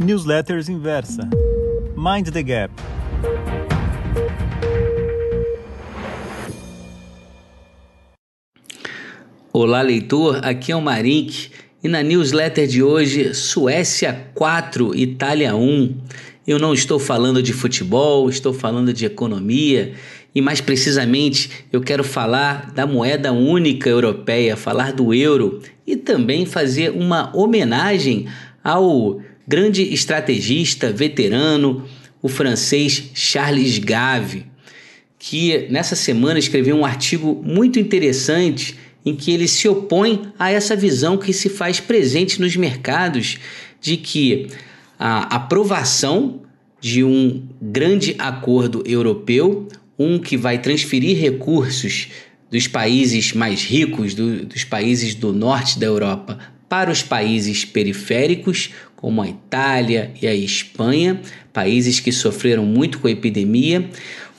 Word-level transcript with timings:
Newsletters 0.00 0.68
Inversa. 0.68 1.28
Mind 1.96 2.30
the 2.30 2.42
Gap. 2.44 2.72
Olá, 9.52 9.82
leitor. 9.82 10.38
Aqui 10.44 10.70
é 10.70 10.76
o 10.76 10.80
Marink 10.80 11.50
e 11.82 11.88
na 11.88 12.00
newsletter 12.04 12.68
de 12.68 12.80
hoje, 12.80 13.34
Suécia 13.34 14.28
4, 14.36 14.94
Itália 14.94 15.56
1. 15.56 15.96
Eu 16.46 16.60
não 16.60 16.72
estou 16.72 17.00
falando 17.00 17.42
de 17.42 17.52
futebol, 17.52 18.30
estou 18.30 18.54
falando 18.54 18.92
de 18.92 19.04
economia 19.04 19.94
e 20.32 20.40
mais 20.40 20.60
precisamente 20.60 21.66
eu 21.72 21.80
quero 21.80 22.04
falar 22.04 22.70
da 22.70 22.86
moeda 22.86 23.32
única 23.32 23.90
europeia, 23.90 24.56
falar 24.56 24.92
do 24.92 25.12
euro 25.12 25.60
e 25.84 25.96
também 25.96 26.46
fazer 26.46 26.90
uma 26.90 27.36
homenagem 27.36 28.28
ao 28.62 29.20
grande 29.48 29.82
estrategista 29.94 30.92
veterano, 30.92 31.88
o 32.20 32.28
francês 32.28 33.10
Charles 33.14 33.78
Gave, 33.78 34.44
que 35.18 35.66
nessa 35.70 35.96
semana 35.96 36.38
escreveu 36.38 36.76
um 36.76 36.84
artigo 36.84 37.42
muito 37.42 37.78
interessante 37.78 38.76
em 39.06 39.16
que 39.16 39.32
ele 39.32 39.48
se 39.48 39.66
opõe 39.66 40.30
a 40.38 40.50
essa 40.50 40.76
visão 40.76 41.16
que 41.16 41.32
se 41.32 41.48
faz 41.48 41.80
presente 41.80 42.38
nos 42.38 42.54
mercados 42.56 43.38
de 43.80 43.96
que 43.96 44.48
a 44.98 45.34
aprovação 45.34 46.42
de 46.78 47.02
um 47.02 47.42
grande 47.60 48.14
acordo 48.18 48.84
europeu, 48.86 49.66
um 49.98 50.18
que 50.18 50.36
vai 50.36 50.58
transferir 50.58 51.18
recursos 51.18 52.08
dos 52.50 52.66
países 52.66 53.32
mais 53.32 53.64
ricos, 53.64 54.14
do, 54.14 54.44
dos 54.44 54.64
países 54.64 55.14
do 55.14 55.32
norte 55.32 55.78
da 55.78 55.86
Europa, 55.86 56.38
para 56.68 56.90
os 56.90 57.02
países 57.02 57.64
periféricos, 57.64 58.70
como 59.00 59.22
a 59.22 59.28
Itália 59.28 60.10
e 60.20 60.26
a 60.26 60.34
Espanha, 60.34 61.20
países 61.52 62.00
que 62.00 62.10
sofreram 62.10 62.66
muito 62.66 62.98
com 62.98 63.06
a 63.06 63.10
epidemia. 63.12 63.88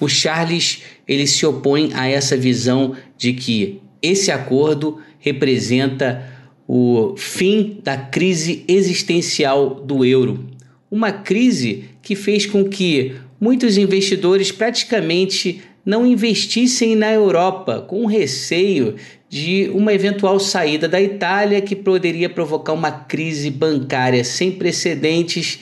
O 0.01 0.09
Charles 0.09 0.83
ele 1.07 1.25
se 1.25 1.45
opõe 1.45 1.91
a 1.93 2.07
essa 2.09 2.35
visão 2.35 2.93
de 3.17 3.31
que 3.31 3.79
esse 4.01 4.31
acordo 4.31 4.99
representa 5.17 6.29
o 6.67 7.15
fim 7.17 7.79
da 7.81 7.95
crise 7.95 8.65
existencial 8.67 9.75
do 9.75 10.03
euro, 10.03 10.45
uma 10.91 11.11
crise 11.13 11.85
que 12.01 12.13
fez 12.13 12.45
com 12.45 12.65
que 12.65 13.15
muitos 13.39 13.77
investidores 13.77 14.51
praticamente 14.51 15.61
não 15.85 16.05
investissem 16.05 16.95
na 16.95 17.11
Europa, 17.11 17.81
com 17.81 18.05
receio 18.05 18.95
de 19.29 19.69
uma 19.73 19.93
eventual 19.93 20.39
saída 20.39 20.87
da 20.87 21.01
Itália 21.01 21.61
que 21.61 21.75
poderia 21.75 22.29
provocar 22.29 22.73
uma 22.73 22.91
crise 22.91 23.49
bancária 23.49 24.23
sem 24.23 24.51
precedentes 24.51 25.59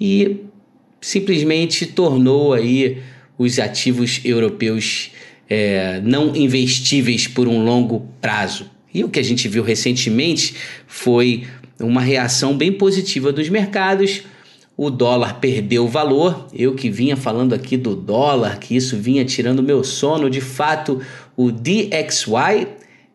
e 0.00 0.38
simplesmente 1.00 1.86
tornou 1.86 2.54
aí 2.54 2.98
os 3.38 3.58
ativos 3.58 4.20
europeus 4.24 5.10
é, 5.48 6.00
não 6.02 6.34
investíveis 6.34 7.26
por 7.26 7.46
um 7.46 7.62
longo 7.62 8.08
prazo. 8.20 8.70
E 8.92 9.04
o 9.04 9.08
que 9.08 9.18
a 9.18 9.24
gente 9.24 9.48
viu 9.48 9.62
recentemente 9.62 10.54
foi 10.86 11.44
uma 11.80 12.00
reação 12.00 12.56
bem 12.56 12.72
positiva 12.72 13.32
dos 13.32 13.48
mercados. 13.48 14.22
O 14.76 14.90
dólar 14.90 15.40
perdeu 15.40 15.86
valor. 15.86 16.48
Eu 16.52 16.74
que 16.74 16.90
vinha 16.90 17.16
falando 17.16 17.54
aqui 17.54 17.76
do 17.76 17.94
dólar, 17.94 18.58
que 18.58 18.74
isso 18.74 18.96
vinha 18.96 19.24
tirando 19.24 19.62
meu 19.62 19.84
sono. 19.84 20.28
De 20.28 20.40
fato, 20.40 21.00
o 21.36 21.52
DXY, 21.52 22.66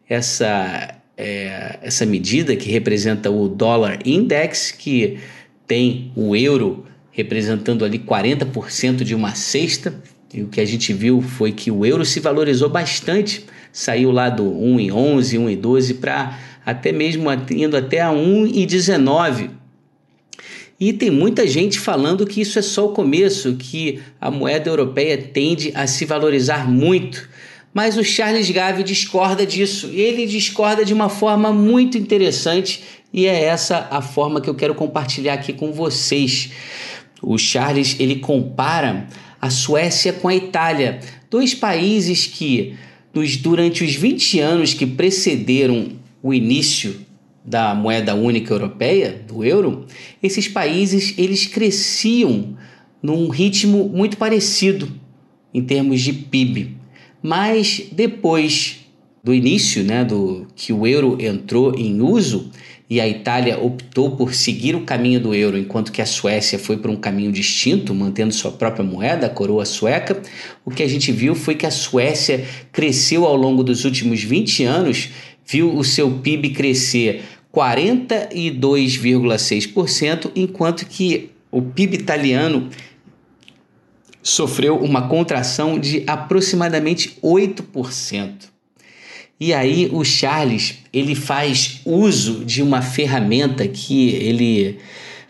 essa, 0.08 0.96
é, 1.18 1.80
essa 1.82 2.06
medida 2.06 2.56
que 2.56 2.70
representa 2.72 3.30
o 3.30 3.48
dólar 3.48 4.00
index, 4.06 4.72
que 4.72 5.20
tem 5.68 6.12
o 6.16 6.36
euro 6.36 6.86
representando 7.12 7.84
ali 7.84 8.00
40% 8.00 9.04
de 9.04 9.14
uma 9.14 9.36
cesta, 9.36 10.02
e 10.34 10.42
o 10.42 10.48
que 10.48 10.62
a 10.62 10.66
gente 10.66 10.94
viu 10.94 11.22
foi 11.22 11.52
que 11.52 11.70
o 11.70 11.86
euro 11.86 12.06
se 12.06 12.20
valorizou 12.20 12.70
bastante, 12.70 13.46
saiu 13.72 14.12
lá 14.12 14.30
do 14.30 14.44
1,11, 14.44 15.40
1,12 15.40 16.00
para 16.00 16.40
até 16.66 16.92
mesmo 16.92 17.30
indo 17.52 17.76
até 17.76 18.00
a 18.00 18.10
1,19. 18.10 19.59
E 20.80 20.94
tem 20.94 21.12
muita 21.12 21.46
gente 21.46 21.78
falando 21.78 22.26
que 22.26 22.40
isso 22.40 22.58
é 22.58 22.62
só 22.62 22.86
o 22.86 22.94
começo, 22.94 23.56
que 23.56 24.00
a 24.20 24.32
moeda 24.32 24.70
europeia 24.70 25.18
tende 25.18 25.74
a 25.76 25.86
se 25.86 26.06
valorizar 26.06 26.70
muito. 26.70 27.28
Mas 27.74 27.98
o 27.98 28.04
Charles 28.04 28.50
Gave 28.50 28.82
discorda 28.82 29.46
disso. 29.46 29.88
Ele 29.88 30.26
discorda 30.26 30.86
de 30.86 30.94
uma 30.94 31.10
forma 31.10 31.52
muito 31.52 31.98
interessante 31.98 32.82
e 33.14 33.26
é 33.26 33.44
essa 33.44 33.88
a 33.92 34.02
forma 34.02 34.40
que 34.40 34.50
eu 34.50 34.56
quero 34.56 34.74
compartilhar 34.74 35.34
aqui 35.34 35.52
com 35.52 35.74
vocês. 35.74 36.52
O 37.22 37.38
Charles 37.38 37.98
ele 38.00 38.16
compara 38.18 39.08
a 39.42 39.50
Suécia 39.50 40.14
com 40.14 40.30
a 40.30 40.36
Itália, 40.36 41.00
dois 41.30 41.54
países 41.54 42.26
que, 42.26 42.76
nos, 43.14 43.36
durante 43.36 43.84
os 43.84 43.96
20 43.96 44.40
anos 44.40 44.74
que 44.74 44.86
precederam 44.86 45.90
o 46.24 46.34
início 46.34 47.06
da 47.44 47.74
moeda 47.74 48.14
única 48.16 48.54
europeia, 48.54 49.24
do 49.28 49.44
euro, 49.44 49.86
esses 50.22 50.48
países 50.48 51.14
eles 51.18 51.46
cresciam 51.46 52.58
num 53.02 53.30
ritmo 53.30 53.90
muito 53.90 54.18
parecido 54.18 54.90
em 55.54 55.64
termos 55.64 56.02
de 56.02 56.14
PIB. 56.14 56.78
Mas 57.22 57.88
depois 57.92 58.86
do 59.24 59.34
início, 59.34 59.84
né, 59.84 60.04
do 60.04 60.48
que 60.56 60.72
o 60.72 60.86
euro 60.86 61.18
entrou 61.20 61.76
em 61.76 62.02
uso, 62.02 62.52
e 62.90 63.00
a 63.00 63.08
Itália 63.08 63.60
optou 63.60 64.16
por 64.16 64.34
seguir 64.34 64.76
o 64.76 64.82
caminho 64.82 65.20
do 65.20 65.36
euro, 65.36 65.58
enquanto 65.58 65.92
que 65.92 66.02
a 66.02 66.06
Suécia 66.08 66.58
foi 66.58 66.78
por 66.78 66.90
um 66.90 66.96
caminho 66.96 67.32
distinto, 67.32 67.94
mantendo 67.94 68.34
sua 68.34 68.52
própria 68.52 68.84
moeda, 68.84 69.28
a 69.28 69.30
coroa 69.30 69.64
sueca, 69.64 70.20
o 70.66 70.72
que 70.72 70.82
a 70.82 70.88
gente 70.88 71.12
viu 71.12 71.36
foi 71.36 71.54
que 71.54 71.68
a 71.68 71.72
Suécia 71.72 72.44
cresceu 72.72 73.26
ao 73.26 73.36
longo 73.36 73.64
dos 73.64 73.86
últimos 73.86 74.24
20 74.24 74.64
anos, 74.64 75.10
viu 75.50 75.76
o 75.76 75.84
seu 75.84 76.12
PIB 76.12 76.52
crescer 76.52 77.24
42,6%, 77.52 80.32
enquanto 80.36 80.86
que 80.86 81.32
o 81.52 81.60
PIB 81.60 81.96
italiano 81.96 82.70
sofreu 84.22 84.78
uma 84.78 85.08
contração 85.08 85.80
de 85.80 86.04
aproximadamente 86.06 87.18
8%. 87.24 88.48
E 89.40 89.52
aí 89.54 89.90
o 89.92 90.04
Charles, 90.04 90.76
ele 90.94 91.16
faz 91.16 91.82
uso 91.84 92.46
de 92.46 92.62
uma 92.62 92.84
ferramenta 92.84 93.68
que 93.68 94.10
ele 94.10 94.78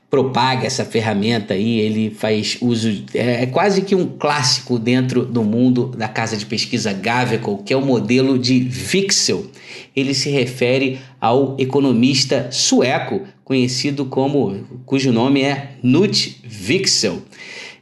propaga 0.09 0.65
essa 0.65 0.83
ferramenta 0.83 1.53
aí, 1.53 1.79
ele 1.79 2.09
faz 2.09 2.57
uso, 2.61 3.03
é, 3.13 3.43
é 3.43 3.45
quase 3.45 3.83
que 3.83 3.93
um 3.93 4.07
clássico 4.07 4.79
dentro 4.79 5.23
do 5.23 5.43
mundo 5.43 5.93
da 5.95 6.07
casa 6.07 6.35
de 6.35 6.45
pesquisa 6.45 6.91
Gaveco, 6.91 7.61
que 7.63 7.71
é 7.71 7.77
o 7.77 7.85
modelo 7.85 8.39
de 8.39 8.59
Vixel. 8.59 9.45
Ele 9.95 10.13
se 10.13 10.29
refere 10.29 10.99
ao 11.21 11.55
economista 11.59 12.49
sueco, 12.51 13.21
conhecido 13.43 14.05
como, 14.05 14.81
cujo 14.85 15.11
nome 15.11 15.43
é 15.43 15.73
Knut 15.81 16.41
Vixel. 16.43 17.21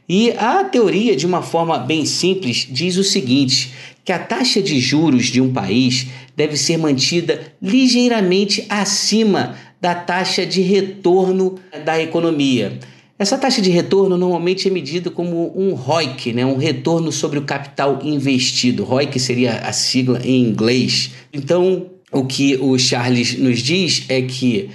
E 0.06 0.30
a 0.32 0.64
teoria, 0.64 1.16
de 1.16 1.26
uma 1.26 1.42
forma 1.42 1.78
bem 1.78 2.04
simples, 2.06 2.66
diz 2.70 2.96
o 2.96 3.04
seguinte: 3.04 3.72
que 4.04 4.12
a 4.12 4.18
taxa 4.18 4.62
de 4.62 4.80
juros 4.80 5.26
de 5.26 5.38
um 5.38 5.52
país 5.52 6.06
deve 6.34 6.56
ser 6.56 6.78
mantida 6.78 7.52
ligeiramente 7.60 8.64
acima 8.68 9.54
da 9.80 9.94
taxa 9.94 10.44
de 10.44 10.60
retorno 10.60 11.58
da 11.84 12.00
economia. 12.00 12.78
Essa 13.18 13.36
taxa 13.36 13.60
de 13.60 13.70
retorno 13.70 14.16
normalmente 14.16 14.68
é 14.68 14.70
medida 14.70 15.10
como 15.10 15.52
um 15.56 15.74
ROIC, 15.74 16.32
né? 16.32 16.46
um 16.46 16.56
retorno 16.56 17.10
sobre 17.10 17.38
o 17.38 17.42
capital 17.42 17.98
investido. 18.02 18.84
ROIC 18.84 19.18
seria 19.18 19.58
a 19.58 19.72
sigla 19.72 20.20
em 20.24 20.40
inglês. 20.40 21.10
Então, 21.32 21.86
o 22.12 22.24
que 22.24 22.56
o 22.56 22.78
Charles 22.78 23.36
nos 23.36 23.58
diz 23.58 24.04
é 24.08 24.22
que 24.22 24.70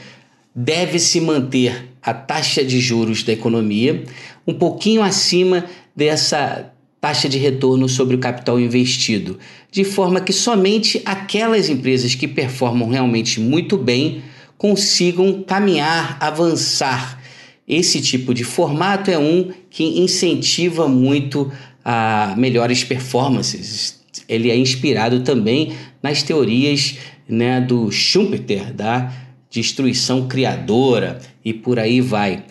deve-se 0.54 1.22
manter 1.22 1.90
a 2.02 2.14
taxa 2.14 2.64
de 2.64 2.82
juros 2.82 3.24
da 3.24 3.32
economia 3.32 4.04
um 4.46 4.54
pouquinho 4.54 5.02
acima 5.02 5.66
dessa 5.96 6.70
taxa 7.00 7.30
de 7.30 7.38
retorno 7.38 7.88
sobre 7.88 8.16
o 8.16 8.20
capital 8.20 8.60
investido, 8.60 9.40
de 9.72 9.84
forma 9.84 10.22
que 10.22 10.32
somente 10.32 11.02
aquelas 11.06 11.70
empresas 11.70 12.14
que 12.16 12.28
performam 12.28 12.90
realmente 12.90 13.40
muito 13.40 13.78
bem 13.78 14.22
consigam 14.64 15.44
caminhar, 15.44 16.16
avançar. 16.22 17.22
Esse 17.68 18.00
tipo 18.00 18.34
de 18.34 18.46
formato 18.46 19.12
é 19.12 19.20
um 19.20 19.52
que 19.70 19.84
incentiva 20.00 20.88
muito 20.88 21.52
a 21.84 22.34
melhores 22.38 22.82
performances. 22.82 24.00
Ele 24.26 24.50
é 24.50 24.56
inspirado 24.56 25.20
também 25.20 25.74
nas 26.02 26.24
teorias 26.24 26.96
né, 27.28 27.60
do 27.60 27.92
Schumpeter, 27.92 28.74
da 28.74 29.12
destruição 29.52 30.30
criadora 30.30 31.20
e 31.44 31.52
por 31.52 31.78
aí 31.78 32.00
vai. 32.00 32.46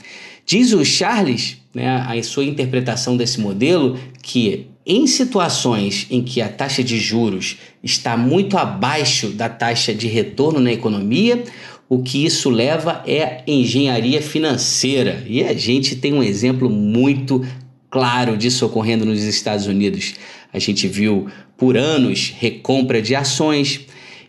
Diz 0.44 0.74
o 0.74 0.84
Charles 0.84 1.62
né, 1.74 1.88
a 2.06 2.22
sua 2.22 2.44
interpretação 2.44 3.16
desse 3.16 3.40
modelo 3.40 3.98
que 4.22 4.66
em 4.84 5.06
situações 5.06 6.06
em 6.10 6.22
que 6.22 6.42
a 6.42 6.48
taxa 6.48 6.82
de 6.82 6.98
juros 6.98 7.56
está 7.82 8.16
muito 8.16 8.58
abaixo 8.58 9.28
da 9.28 9.48
taxa 9.48 9.94
de 9.94 10.08
retorno 10.08 10.60
na 10.60 10.72
economia, 10.72 11.44
o 11.92 12.02
que 12.02 12.24
isso 12.24 12.48
leva 12.48 13.04
é 13.06 13.42
engenharia 13.46 14.22
financeira. 14.22 15.22
E 15.28 15.44
a 15.44 15.52
gente 15.52 15.94
tem 15.94 16.14
um 16.14 16.22
exemplo 16.22 16.70
muito 16.70 17.44
claro 17.90 18.34
disso 18.34 18.64
ocorrendo 18.64 19.04
nos 19.04 19.22
Estados 19.22 19.66
Unidos. 19.66 20.14
A 20.50 20.58
gente 20.58 20.88
viu 20.88 21.28
por 21.54 21.76
anos 21.76 22.32
recompra 22.38 23.02
de 23.02 23.14
ações. 23.14 23.82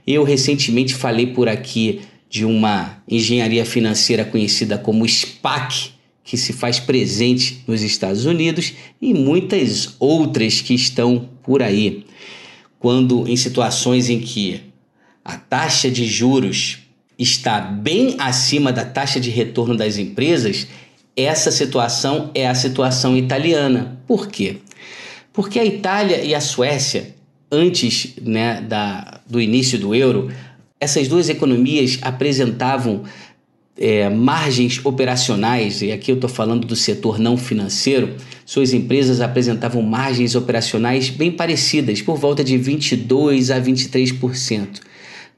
Eu 0.06 0.26
recentemente 0.26 0.94
falei 0.94 1.28
por 1.28 1.48
aqui 1.48 2.02
de 2.30 2.44
uma 2.44 3.02
engenharia 3.08 3.64
financeira 3.64 4.26
conhecida 4.26 4.78
como 4.78 5.08
SPAC, 5.08 5.92
que 6.22 6.36
se 6.36 6.52
faz 6.52 6.82
presente 6.82 7.64
nos 7.66 7.82
Estados 7.82 8.26
Unidos 8.26 8.74
e 9.02 9.14
muitas 9.14 9.96
outras 10.02 10.60
que 10.60 10.74
estão 10.74 11.30
por 11.42 11.64
aí. 11.64 12.04
Quando 12.78 13.26
em 13.26 13.38
situações 13.38 14.10
em 14.10 14.20
que 14.20 14.60
a 15.24 15.38
taxa 15.38 15.90
de 15.90 16.06
juros 16.06 16.83
está 17.24 17.60
bem 17.60 18.16
acima 18.20 18.72
da 18.72 18.86
taxa 18.86 19.20
de 19.20 19.30
retorno 19.30 19.76
das 19.76 19.98
empresas, 19.98 20.68
essa 21.16 21.52
situação 21.52 22.30
é 22.36 22.48
a 22.48 22.54
situação 22.54 23.18
italiana. 23.18 24.00
Por 24.06 24.28
quê? 24.28 24.58
Porque 25.32 25.58
a 25.60 25.66
Itália 25.66 26.24
e 26.24 26.36
a 26.36 26.42
Suécia, 26.42 27.16
antes 27.52 28.14
né, 28.22 28.62
da, 28.62 29.22
do 29.28 29.42
início 29.42 29.80
do 29.80 29.96
euro, 29.96 30.32
essas 30.80 31.08
duas 31.08 31.30
economias 31.30 31.98
apresentavam 32.02 33.04
é, 33.78 34.10
margens 34.10 34.80
operacionais, 34.86 35.82
e 35.82 35.92
aqui 35.92 36.12
eu 36.12 36.16
estou 36.16 36.30
falando 36.30 36.68
do 36.68 36.76
setor 36.76 37.18
não 37.18 37.38
financeiro, 37.38 38.16
suas 38.46 38.74
empresas 38.74 39.22
apresentavam 39.22 39.82
margens 39.82 40.36
operacionais 40.36 41.10
bem 41.10 41.32
parecidas, 41.32 42.02
por 42.02 42.18
volta 42.18 42.44
de 42.44 42.60
22% 42.60 43.50
a 43.50 43.62
23%. 43.62 44.82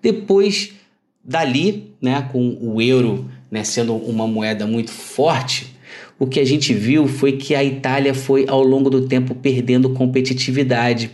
Depois 0.02 0.75
Dali, 1.26 1.96
né, 2.02 2.30
com 2.32 2.58
o 2.62 2.82
euro 2.82 3.30
né, 3.50 3.64
sendo 3.64 3.96
uma 3.96 4.28
moeda 4.28 4.68
muito 4.68 4.92
forte, 4.92 5.76
o 6.20 6.28
que 6.28 6.40
a 6.40 6.46
gente 6.46 6.74
viu 6.74 7.08
foi 7.08 7.34
que 7.34 7.56
a 7.56 7.64
Itália 7.64 8.14
foi 8.14 8.46
ao 8.48 8.64
longo 8.64 8.90
do 8.90 9.08
tempo 9.08 9.34
perdendo 9.36 9.90
competitividade. 9.90 11.12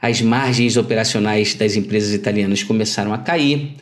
As 0.00 0.20
margens 0.20 0.76
operacionais 0.76 1.54
das 1.54 1.76
empresas 1.76 2.12
italianas 2.12 2.62
começaram 2.62 3.12
a 3.12 3.18
cair. 3.18 3.74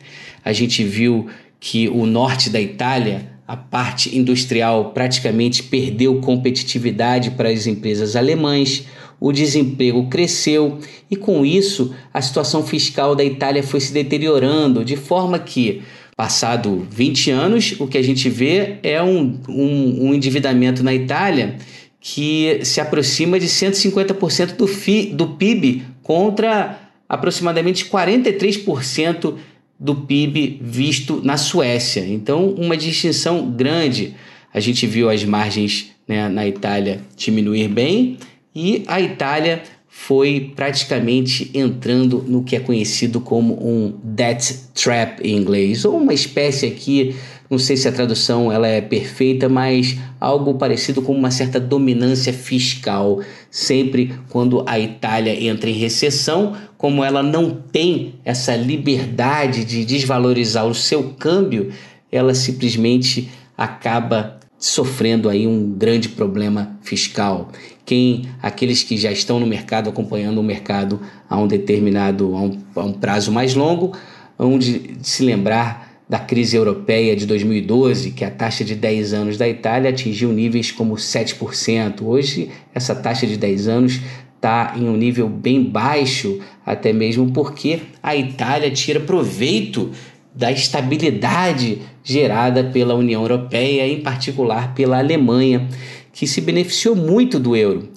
A 0.43 0.53
gente 0.53 0.83
viu 0.83 1.27
que 1.59 1.87
o 1.87 2.05
norte 2.05 2.49
da 2.49 2.61
Itália, 2.61 3.31
a 3.47 3.55
parte 3.55 4.15
industrial, 4.17 4.91
praticamente 4.91 5.63
perdeu 5.63 6.19
competitividade 6.19 7.31
para 7.31 7.49
as 7.49 7.65
empresas 7.65 8.15
alemãs 8.15 8.85
o 9.19 9.31
desemprego 9.31 10.07
cresceu 10.07 10.79
e, 11.09 11.15
com 11.15 11.45
isso, 11.45 11.93
a 12.13 12.21
situação 12.21 12.63
fiscal 12.63 13.15
da 13.15 13.23
Itália 13.23 13.63
foi 13.63 13.79
se 13.79 13.93
deteriorando, 13.93 14.83
de 14.83 14.95
forma 14.95 15.39
que, 15.39 15.81
passado 16.15 16.85
20 16.89 17.31
anos, 17.31 17.75
o 17.79 17.87
que 17.87 17.97
a 17.97 18.01
gente 18.01 18.29
vê 18.29 18.77
é 18.83 19.01
um, 19.01 19.39
um, 19.47 20.07
um 20.07 20.13
endividamento 20.13 20.83
na 20.83 20.93
Itália 20.93 21.57
que 21.99 22.59
se 22.63 22.81
aproxima 22.81 23.39
de 23.39 23.47
150% 23.47 24.57
do, 24.57 24.67
FI, 24.67 25.05
do 25.07 25.29
PIB 25.29 25.83
contra 26.03 26.77
aproximadamente 27.07 27.85
43% 27.85 29.35
do 29.79 29.95
PIB 29.95 30.59
visto 30.61 31.21
na 31.23 31.37
Suécia. 31.37 32.05
Então, 32.05 32.49
uma 32.49 32.75
distinção 32.75 33.49
grande. 33.49 34.15
A 34.53 34.59
gente 34.59 34.85
viu 34.85 35.09
as 35.09 35.23
margens 35.23 35.91
né, 36.07 36.27
na 36.27 36.47
Itália 36.47 37.01
diminuir 37.15 37.69
bem 37.69 38.17
e 38.55 38.83
a 38.87 39.01
Itália 39.01 39.63
foi 39.87 40.51
praticamente 40.55 41.51
entrando 41.53 42.23
no 42.27 42.43
que 42.43 42.55
é 42.55 42.59
conhecido 42.59 43.21
como 43.21 43.53
um 43.53 43.93
debt 44.03 44.55
trap 44.73 45.21
em 45.21 45.37
inglês, 45.37 45.85
ou 45.85 45.97
uma 45.97 46.13
espécie 46.13 46.65
aqui, 46.65 47.15
não 47.49 47.59
sei 47.59 47.77
se 47.77 47.87
a 47.87 47.91
tradução 47.91 48.51
ela 48.51 48.67
é 48.67 48.81
perfeita, 48.81 49.47
mas 49.47 49.95
algo 50.19 50.55
parecido 50.55 51.01
com 51.01 51.13
uma 51.13 51.29
certa 51.29 51.59
dominância 51.59 52.33
fiscal. 52.33 53.21
Sempre 53.51 54.15
quando 54.29 54.63
a 54.67 54.79
Itália 54.79 55.39
entra 55.39 55.69
em 55.69 55.73
recessão, 55.73 56.55
como 56.75 57.03
ela 57.03 57.21
não 57.21 57.51
tem 57.51 58.15
essa 58.25 58.55
liberdade 58.55 59.63
de 59.63 59.85
desvalorizar 59.85 60.65
o 60.65 60.73
seu 60.73 61.13
câmbio, 61.19 61.71
ela 62.11 62.33
simplesmente 62.33 63.29
acaba 63.55 64.39
sofrendo 64.63 65.27
aí 65.27 65.45
um 65.45 65.71
grande 65.71 66.07
problema 66.07 66.79
fiscal. 66.81 67.49
Quem 67.85 68.29
aqueles 68.41 68.81
que 68.81 68.95
já 68.95 69.11
estão 69.11 69.37
no 69.37 69.45
mercado 69.45 69.89
acompanhando 69.89 70.37
o 70.37 70.43
mercado 70.43 71.01
a 71.29 71.37
um 71.37 71.45
determinado 71.45 72.33
a 72.33 72.41
um, 72.43 72.57
a 72.73 72.83
um 72.85 72.93
prazo 72.93 73.29
mais 73.29 73.55
longo, 73.55 73.91
onde 74.39 74.91
se 75.01 75.21
lembrar 75.21 75.91
da 76.07 76.17
crise 76.17 76.55
europeia 76.55 77.13
de 77.13 77.25
2012, 77.25 78.11
que 78.11 78.23
a 78.23 78.31
taxa 78.31 78.63
de 78.63 78.73
10 78.73 79.13
anos 79.13 79.37
da 79.37 79.49
Itália 79.49 79.89
atingiu 79.89 80.31
níveis 80.31 80.71
como 80.71 80.95
7%. 80.95 82.01
Hoje 82.01 82.49
essa 82.73 82.95
taxa 82.95 83.27
de 83.27 83.35
10 83.35 83.67
anos 83.67 83.99
está 84.37 84.75
em 84.77 84.87
um 84.87 84.95
nível 84.95 85.27
bem 85.27 85.61
baixo, 85.61 86.39
até 86.65 86.93
mesmo 86.93 87.31
porque 87.31 87.81
a 88.01 88.15
Itália 88.15 88.71
tira 88.71 89.01
proveito 89.01 89.91
da 90.35 90.51
estabilidade 90.51 91.81
gerada 92.03 92.63
pela 92.63 92.95
União 92.95 93.21
Europeia, 93.21 93.87
em 93.87 94.01
particular 94.01 94.73
pela 94.73 94.97
Alemanha, 94.97 95.67
que 96.11 96.27
se 96.27 96.41
beneficiou 96.41 96.95
muito 96.95 97.39
do 97.39 97.55
euro. 97.55 97.89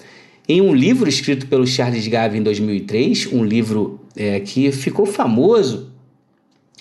Em 0.48 0.60
um 0.60 0.74
livro 0.74 1.08
escrito 1.08 1.46
pelo 1.46 1.66
Charles 1.66 2.06
Gave 2.06 2.38
em 2.38 2.42
2003, 2.42 3.32
um 3.32 3.44
livro 3.44 4.00
é, 4.14 4.38
que 4.40 4.70
ficou 4.70 5.04
famoso, 5.04 5.90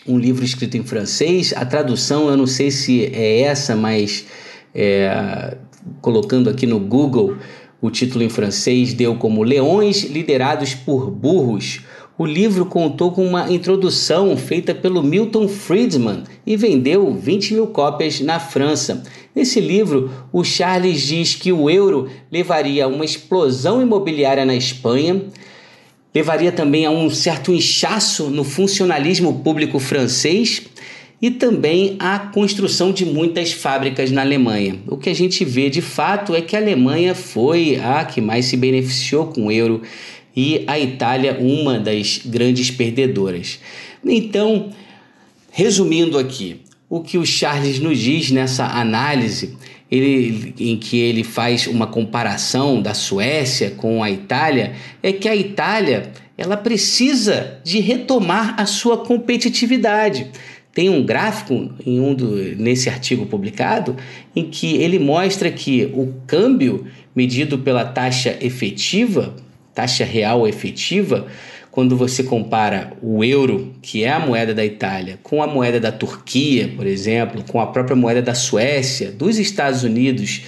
um 0.08 0.20
livro 0.20 0.46
escrito 0.46 0.78
em 0.78 0.84
francês, 0.84 1.52
a 1.56 1.66
tradução 1.66 2.30
eu 2.30 2.38
não 2.38 2.46
sei 2.46 2.70
se 2.70 3.06
é 3.06 3.42
essa, 3.42 3.76
mas 3.76 4.26
é, 4.74 5.58
colocando 6.00 6.50
aqui 6.50 6.68
no 6.68 6.80
Google 6.80 7.38
o 7.82 7.90
título 7.90 8.24
em 8.24 8.30
francês 8.30 8.94
deu 8.94 9.16
como 9.16 9.44
Leões 9.44 10.04
liderados 10.04 10.76
por 10.76 11.10
burros 11.10 11.82
o 12.18 12.26
livro 12.26 12.66
contou 12.66 13.12
com 13.12 13.26
uma 13.26 13.52
introdução 13.52 14.38
feita 14.38 14.74
pelo 14.74 15.04
Milton 15.04 15.48
Friedman 15.48 16.24
e 16.46 16.56
vendeu 16.56 17.14
20 17.14 17.56
mil 17.56 17.68
cópias 17.68 18.22
na 18.22 18.40
França. 18.40 19.04
Nesse 19.36 19.60
livro, 19.60 20.10
o 20.32 20.44
Charles 20.44 21.02
diz 21.02 21.36
que 21.36 21.52
o 21.52 21.70
euro 21.70 22.10
levaria 22.32 22.86
a 22.86 22.88
uma 22.88 23.04
explosão 23.04 23.82
imobiliária 23.82 24.46
na 24.46 24.56
Espanha, 24.56 25.24
levaria 26.14 26.54
também 26.54 26.86
a 26.86 26.92
um 26.92 27.10
certo 27.10 27.52
inchaço 27.52 28.30
no 28.30 28.46
funcionalismo 28.46 29.42
público 29.42 29.78
francês 29.78 30.62
e 31.22 31.30
também 31.32 31.98
a 32.00 32.20
construção 32.20 32.94
de 32.94 33.06
muitas 33.06 33.52
fábricas 33.52 34.10
na 34.10 34.22
Alemanha. 34.22 34.78
O 34.88 34.96
que 34.96 35.10
a 35.10 35.14
gente 35.14 35.44
vê 35.44 35.70
de 35.70 35.82
fato 35.82 36.34
é 36.34 36.42
que 36.42 36.56
a 36.56 36.60
Alemanha 36.60 37.14
foi 37.14 37.78
a 37.78 38.06
que 38.06 38.22
mais 38.22 38.46
se 38.46 38.56
beneficiou 38.56 39.28
com 39.28 39.48
o 39.48 39.52
euro 39.52 39.82
e 40.36 40.64
a 40.68 40.80
Itália 40.80 41.38
uma 41.40 41.80
das 41.80 42.20
grandes 42.26 42.70
perdedoras. 42.70 43.60
Então, 44.04 44.70
resumindo 45.52 46.18
aqui, 46.18 46.62
o 46.90 47.00
que 47.00 47.18
o 47.18 47.26
Charles 47.26 47.80
nos 47.80 47.98
diz 47.98 48.30
nessa 48.32 48.66
análise, 48.66 49.58
ele, 49.90 50.54
em 50.60 50.78
que 50.78 50.98
ele 50.98 51.24
faz 51.24 51.68
uma 51.68 51.88
comparação 51.88 52.82
da 52.82 52.94
Suécia 52.94 53.72
com 53.72 54.04
a 54.04 54.12
Itália, 54.12 54.74
é 55.02 55.12
que 55.12 55.28
a 55.28 55.36
Itália 55.36 56.12
ela 56.38 56.58
precisa 56.58 57.60
de 57.64 57.80
retomar 57.80 58.56
a 58.60 58.66
sua 58.66 58.98
competitividade. 58.98 60.28
Tem 60.74 60.90
um 60.90 61.06
gráfico 61.06 61.72
em 61.86 62.02
um 62.02 62.14
do, 62.14 62.36
nesse 62.58 62.90
artigo 62.90 63.26
publicado 63.26 63.96
em 64.36 64.50
que 64.50 64.76
ele 64.76 65.00
mostra 65.00 65.50
que 65.50 65.90
o 65.94 66.14
câmbio 66.28 66.86
medido 67.16 67.60
pela 67.60 67.86
taxa 67.86 68.38
efetiva 68.42 69.34
taxa 69.76 70.06
real 70.06 70.48
efetiva, 70.48 71.28
quando 71.70 71.98
você 71.98 72.24
compara 72.24 72.94
o 73.02 73.22
euro, 73.22 73.74
que 73.82 74.06
é 74.06 74.10
a 74.10 74.20
moeda 74.20 74.54
da 74.54 74.66
Itália, 74.66 75.20
com 75.22 75.44
a 75.44 75.48
moeda 75.48 75.78
da 75.78 75.92
Turquia, 75.92 76.72
por 76.74 76.88
exemplo, 76.88 77.44
com 77.44 77.60
a 77.60 77.68
própria 77.68 77.98
moeda 77.98 78.22
da 78.22 78.34
Suécia, 78.34 79.12
dos 79.12 79.38
Estados 79.38 79.84
Unidos, 79.84 80.44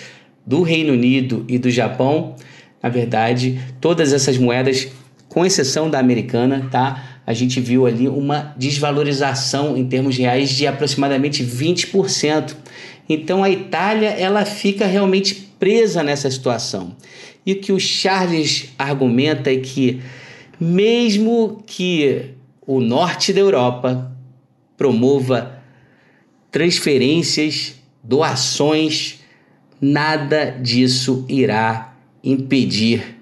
do 0.45 0.61
Reino 0.61 0.93
Unido 0.93 1.43
e 1.49 1.57
do 1.57 1.69
Japão, 1.69 2.35
na 2.81 2.87
verdade, 2.87 3.59
todas 3.81 4.13
essas 4.13 4.37
moedas, 4.37 4.87
com 5.27 5.45
exceção 5.45 5.89
da 5.89 5.99
americana, 5.99 6.69
tá? 6.71 7.19
A 7.27 7.33
gente 7.33 7.59
viu 7.59 7.85
ali 7.85 8.07
uma 8.07 8.53
desvalorização 8.55 9.75
em 9.75 9.85
termos 9.85 10.17
reais 10.17 10.49
de 10.49 10.65
aproximadamente 10.65 11.43
20%. 11.43 12.55
Então 13.09 13.43
a 13.43 13.49
Itália 13.49 14.11
ela 14.11 14.45
fica 14.45 14.85
realmente 14.85 15.46
presa 15.59 16.03
nessa 16.03 16.29
situação. 16.29 16.95
E 17.45 17.55
que 17.55 17.71
o 17.71 17.79
Charles 17.79 18.73
argumenta 18.77 19.51
é 19.51 19.57
que, 19.57 20.01
mesmo 20.59 21.63
que 21.65 22.33
o 22.65 22.79
norte 22.79 23.31
da 23.31 23.39
Europa 23.39 24.11
promova 24.75 25.61
transferências, 26.51 27.75
doações, 28.03 29.19
nada 29.79 30.49
disso 30.51 31.25
irá 31.29 31.95
impedir 32.23 33.15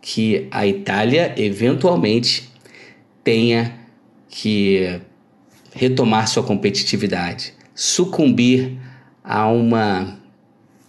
que 0.00 0.46
a 0.50 0.66
Itália 0.66 1.34
eventualmente 1.36 2.50
tenha 3.24 3.78
que 4.28 5.00
retomar 5.74 6.28
sua 6.28 6.42
competitividade. 6.42 7.54
sucumbir 7.74 8.76
a 9.24 9.48
uma 9.48 10.18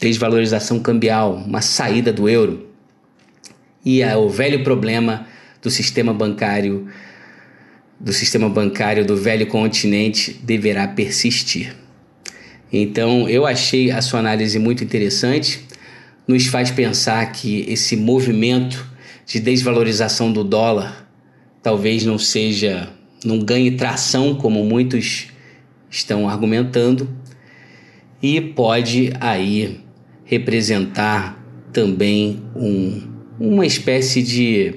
desvalorização 0.04 0.80
cambial, 0.80 1.36
uma 1.36 1.62
saída 1.62 2.12
do 2.12 2.28
euro 2.28 2.68
e 3.86 4.04
o 4.04 4.30
velho 4.30 4.64
problema 4.64 5.26
do 5.62 5.70
sistema 5.70 6.14
bancário 6.14 6.88
do 8.00 8.12
sistema 8.12 8.50
bancário 8.50 9.06
do 9.06 9.16
velho 9.16 9.48
continente 9.48 10.34
deverá 10.44 10.86
persistir. 10.90 11.74
Então, 12.72 13.30
eu 13.30 13.46
achei 13.46 13.92
a 13.92 14.02
sua 14.02 14.20
análise 14.20 14.60
muito 14.60 14.84
interessante, 14.84 15.62
nos 16.28 16.48
faz 16.48 16.70
pensar 16.70 17.32
que 17.32 17.64
esse 17.70 17.96
movimento 17.96 18.86
de 19.26 19.40
desvalorização 19.40 20.34
do 20.34 20.44
dólar 20.44 21.08
talvez 21.62 22.04
não 22.04 22.18
seja, 22.18 22.90
não 23.24 23.40
ganhe 23.40 23.72
tração 23.72 24.36
como 24.36 24.66
muitos 24.66 25.28
estão 25.90 26.28
argumentando 26.28 27.08
e 28.22 28.42
pode 28.42 29.14
aí 29.20 29.80
representar 30.34 31.40
também 31.72 32.42
um, 32.56 33.02
uma 33.40 33.66
espécie 33.66 34.22
de, 34.22 34.76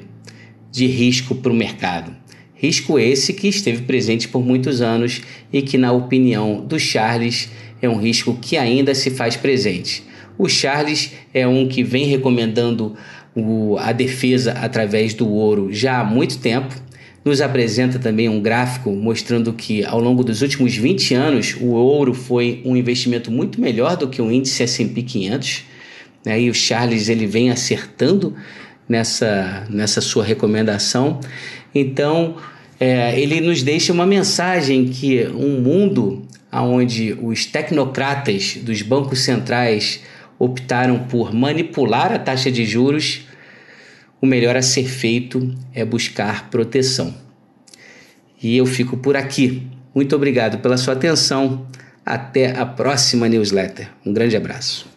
de 0.70 0.86
risco 0.86 1.34
para 1.34 1.52
o 1.52 1.54
mercado. 1.54 2.14
Risco 2.54 2.98
esse 2.98 3.32
que 3.32 3.48
esteve 3.48 3.82
presente 3.82 4.28
por 4.28 4.44
muitos 4.44 4.80
anos 4.80 5.20
e 5.52 5.60
que, 5.60 5.76
na 5.76 5.92
opinião 5.92 6.64
do 6.64 6.78
Charles, 6.78 7.50
é 7.80 7.88
um 7.88 7.98
risco 7.98 8.38
que 8.40 8.56
ainda 8.56 8.94
se 8.94 9.10
faz 9.10 9.36
presente. 9.36 10.02
O 10.38 10.48
Charles 10.48 11.12
é 11.32 11.46
um 11.46 11.66
que 11.68 11.82
vem 11.82 12.06
recomendando 12.06 12.94
o, 13.34 13.76
a 13.78 13.92
defesa 13.92 14.52
através 14.52 15.12
do 15.12 15.28
ouro 15.28 15.72
já 15.72 16.00
há 16.00 16.04
muito 16.04 16.38
tempo. 16.38 16.74
Nos 17.26 17.40
apresenta 17.40 17.98
também 17.98 18.28
um 18.28 18.40
gráfico 18.40 18.88
mostrando 18.92 19.52
que 19.52 19.84
ao 19.84 19.98
longo 19.98 20.22
dos 20.22 20.42
últimos 20.42 20.76
20 20.76 21.12
anos 21.12 21.56
o 21.60 21.72
ouro 21.72 22.14
foi 22.14 22.62
um 22.64 22.76
investimento 22.76 23.32
muito 23.32 23.60
melhor 23.60 23.96
do 23.96 24.06
que 24.06 24.22
o 24.22 24.30
índice 24.30 24.62
S&P 24.62 25.02
500. 25.02 25.64
Né? 26.24 26.42
E 26.42 26.48
o 26.48 26.54
Charles 26.54 27.08
ele 27.08 27.26
vem 27.26 27.50
acertando 27.50 28.36
nessa, 28.88 29.66
nessa 29.68 30.00
sua 30.00 30.22
recomendação. 30.22 31.18
Então 31.74 32.36
é, 32.78 33.20
ele 33.20 33.40
nos 33.40 33.60
deixa 33.60 33.92
uma 33.92 34.06
mensagem 34.06 34.86
que 34.86 35.26
um 35.26 35.60
mundo 35.60 36.24
onde 36.52 37.18
os 37.20 37.44
tecnocratas 37.44 38.56
dos 38.62 38.82
bancos 38.82 39.24
centrais 39.24 40.00
optaram 40.38 41.00
por 41.00 41.34
manipular 41.34 42.12
a 42.12 42.20
taxa 42.20 42.52
de 42.52 42.64
juros 42.64 43.26
o 44.20 44.26
melhor 44.26 44.56
a 44.56 44.62
ser 44.62 44.86
feito 44.88 45.54
é 45.74 45.84
buscar 45.84 46.50
proteção. 46.50 47.14
E 48.42 48.56
eu 48.56 48.66
fico 48.66 48.96
por 48.96 49.16
aqui. 49.16 49.66
Muito 49.94 50.14
obrigado 50.14 50.58
pela 50.58 50.76
sua 50.76 50.94
atenção. 50.94 51.66
Até 52.04 52.56
a 52.56 52.64
próxima 52.64 53.28
newsletter. 53.28 53.88
Um 54.04 54.12
grande 54.12 54.36
abraço. 54.36 54.95